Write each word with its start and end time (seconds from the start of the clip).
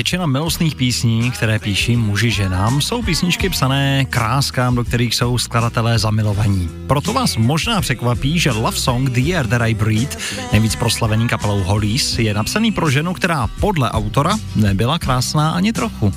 Většina 0.00 0.26
milostných 0.26 0.74
písní, 0.74 1.30
které 1.30 1.58
píší 1.58 1.96
muži 1.96 2.30
ženám, 2.30 2.80
jsou 2.80 3.02
písničky 3.02 3.48
psané 3.48 4.04
kráskám, 4.04 4.74
do 4.74 4.84
kterých 4.84 5.14
jsou 5.14 5.38
skladatelé 5.38 5.98
zamilovaní. 5.98 6.68
Proto 6.86 7.12
vás 7.12 7.36
možná 7.36 7.80
překvapí, 7.80 8.38
že 8.38 8.50
Love 8.50 8.76
Song 8.76 9.10
The 9.10 9.20
Year 9.20 9.46
That 9.46 9.62
I 9.62 9.74
Breathe, 9.74 10.16
nejvíc 10.52 10.76
proslavený 10.76 11.28
kapelou 11.28 11.62
Hollies, 11.62 12.18
je 12.18 12.34
napsaný 12.34 12.72
pro 12.72 12.90
ženu, 12.90 13.14
která 13.14 13.46
podle 13.60 13.90
autora 13.90 14.38
nebyla 14.56 14.98
krásná 14.98 15.50
ani 15.50 15.72
trochu. 15.72 16.12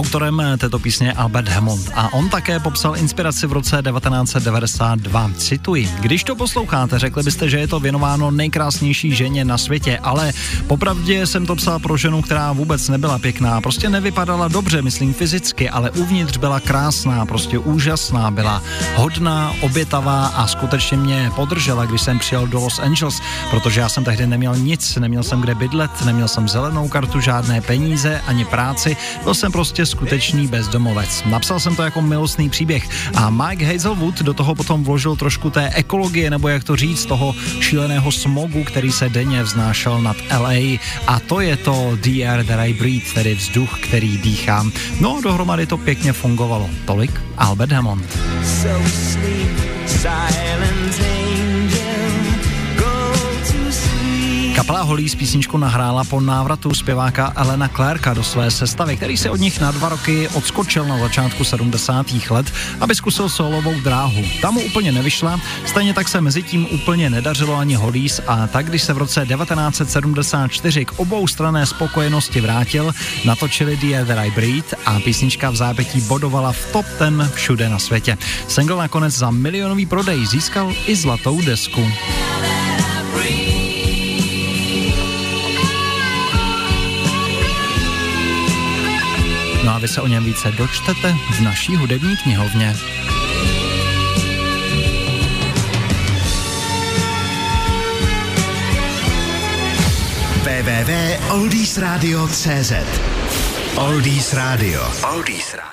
Autorem 0.00 0.42
této 0.58 0.78
písně 0.78 1.06
je 1.06 1.12
Albert 1.12 1.48
Hammond 1.48 1.90
a 1.94 2.12
on 2.12 2.28
také 2.28 2.60
popsal 2.60 2.96
inspiraci 2.96 3.46
v 3.46 3.52
roce 3.52 3.82
1992. 3.90 5.30
Cituji, 5.36 5.90
když 6.00 6.24
to 6.24 6.36
posloucháte, 6.36 6.98
řekli 6.98 7.22
byste, 7.22 7.48
že 7.48 7.58
je 7.58 7.68
to 7.68 7.80
věnováno 7.80 8.30
nejkrásnější 8.30 9.14
ženě 9.14 9.44
na 9.44 9.58
světě, 9.58 9.98
ale 10.02 10.32
popravdě 10.66 11.26
jsem 11.26 11.46
to 11.46 11.56
psal 11.56 11.78
pro 11.78 11.96
ženu, 11.96 12.22
která 12.22 12.52
vůbec 12.52 12.88
nebyla 12.88 13.18
pěkná, 13.18 13.60
prostě 13.60 13.90
nevypadala 13.90 14.48
dobře, 14.48 14.82
myslím 14.82 15.14
fyzicky, 15.14 15.70
ale 15.70 15.90
uvnitř 15.90 16.36
byla 16.36 16.60
krásná, 16.60 17.26
prostě 17.26 17.58
úžasná, 17.58 18.30
byla 18.30 18.62
hodná, 18.96 19.52
obětavá 19.60 20.26
a 20.26 20.46
skutečně 20.46 20.96
mě 20.96 21.30
podržela, 21.36 21.86
když 21.86 22.00
jsem 22.00 22.18
přijel 22.18 22.46
do 22.46 22.60
Los 22.60 22.78
Angeles, 22.78 23.20
protože 23.50 23.80
já 23.80 23.88
jsem 23.88 24.04
tehdy 24.04 24.26
neměl 24.26 24.56
nic, 24.56 24.96
neměl 24.96 25.22
jsem 25.22 25.40
kde 25.40 25.54
bydlet, 25.54 26.04
neměl 26.04 26.28
jsem 26.28 26.48
zelenou 26.48 26.88
kartu, 26.88 27.20
žádné 27.20 27.60
peníze 27.60 28.20
ani 28.26 28.44
práci, 28.44 28.96
byl 29.24 29.34
jsem 29.34 29.52
prostě 29.52 29.89
skutečný 29.90 30.46
bezdomovec. 30.46 31.22
Napsal 31.26 31.60
jsem 31.60 31.76
to 31.76 31.82
jako 31.82 32.02
milostný 32.02 32.50
příběh 32.50 32.88
a 33.14 33.30
Mike 33.30 33.66
Hazelwood 33.66 34.22
do 34.22 34.34
toho 34.34 34.54
potom 34.54 34.84
vložil 34.84 35.16
trošku 35.16 35.50
té 35.50 35.70
ekologie, 35.74 36.30
nebo 36.30 36.48
jak 36.48 36.64
to 36.64 36.76
říct, 36.76 37.06
toho 37.06 37.34
šíleného 37.60 38.12
smogu, 38.12 38.64
který 38.64 38.92
se 38.92 39.08
denně 39.08 39.42
vznášel 39.42 40.02
nad 40.02 40.16
LA 40.30 40.78
a 41.06 41.20
to 41.26 41.40
je 41.40 41.56
to 41.56 41.98
The 42.00 42.24
Air 42.28 42.44
That 42.46 42.60
I 42.60 42.72
Breathe, 42.72 43.14
tedy 43.14 43.34
vzduch, 43.34 43.78
který 43.80 44.18
dýchám. 44.18 44.72
No, 45.00 45.20
dohromady 45.22 45.66
to 45.66 45.78
pěkně 45.78 46.12
fungovalo. 46.12 46.70
Tolik 46.84 47.20
Albert 47.36 47.72
Hammond. 47.72 48.18
So 48.44 48.88
sleep, 48.88 49.50
Kapela 54.60 54.82
Holí 54.82 55.08
s 55.08 55.14
písničku 55.14 55.56
nahrála 55.56 56.04
po 56.04 56.20
návratu 56.20 56.74
zpěváka 56.74 57.32
Elena 57.36 57.68
Clarka 57.68 58.14
do 58.14 58.24
své 58.24 58.50
sestavy, 58.50 58.96
který 58.96 59.16
se 59.16 59.30
od 59.30 59.40
nich 59.40 59.60
na 59.60 59.70
dva 59.70 59.88
roky 59.88 60.28
odskočil 60.28 60.84
na 60.84 60.98
začátku 60.98 61.44
70. 61.44 62.06
let, 62.30 62.52
aby 62.80 62.94
zkusil 62.94 63.28
solovou 63.28 63.80
dráhu. 63.80 64.24
Tam 64.42 64.54
mu 64.54 64.60
úplně 64.60 64.92
nevyšla, 64.92 65.40
stejně 65.66 65.94
tak 65.94 66.08
se 66.08 66.20
mezi 66.20 66.42
tím 66.42 66.66
úplně 66.70 67.10
nedařilo 67.10 67.56
ani 67.56 67.74
Holís 67.74 68.20
a 68.26 68.46
tak, 68.46 68.66
když 68.66 68.82
se 68.82 68.92
v 68.92 68.98
roce 68.98 69.26
1974 69.26 70.84
k 70.84 70.92
obou 70.96 71.26
strané 71.26 71.66
spokojenosti 71.66 72.40
vrátil, 72.40 72.92
natočili 73.24 73.76
The 73.76 74.02
Other 74.02 74.18
I 74.18 74.30
Breathe 74.30 74.76
a 74.86 75.00
písnička 75.00 75.50
v 75.50 75.56
zápětí 75.56 76.00
bodovala 76.00 76.52
v 76.52 76.72
top 76.72 76.86
ten 76.98 77.30
všude 77.34 77.68
na 77.68 77.78
světě. 77.78 78.18
Single 78.48 78.76
nakonec 78.76 79.14
za 79.14 79.30
milionový 79.30 79.86
prodej 79.86 80.26
získal 80.26 80.72
i 80.86 80.96
zlatou 80.96 81.40
desku. 81.40 81.80
No 89.70 89.76
a 89.76 89.78
vy 89.78 89.88
se 89.88 90.00
o 90.00 90.06
něm 90.06 90.24
více 90.24 90.52
dočtete 90.52 91.16
v 91.30 91.40
naší 91.40 91.76
hudební 91.76 92.16
knihovně. 92.16 92.76
www.oldiesradio.cz 100.42 102.72
Oldies 103.76 104.32
Radio. 104.32 104.92
Oldies 105.12 105.54
Radio. 105.54 105.70